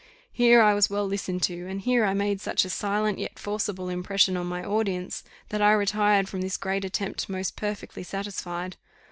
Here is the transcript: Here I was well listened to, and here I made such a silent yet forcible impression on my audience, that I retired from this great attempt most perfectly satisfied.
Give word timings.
Here 0.33 0.63
I 0.63 0.73
was 0.73 0.89
well 0.89 1.05
listened 1.05 1.43
to, 1.43 1.67
and 1.69 1.79
here 1.79 2.05
I 2.05 2.15
made 2.15 2.41
such 2.41 2.65
a 2.65 2.71
silent 2.71 3.19
yet 3.19 3.37
forcible 3.37 3.87
impression 3.87 4.35
on 4.35 4.47
my 4.47 4.63
audience, 4.65 5.23
that 5.49 5.61
I 5.61 5.73
retired 5.73 6.27
from 6.27 6.41
this 6.41 6.57
great 6.57 6.83
attempt 6.83 7.29
most 7.29 7.55
perfectly 7.55 8.01
satisfied. 8.01 8.77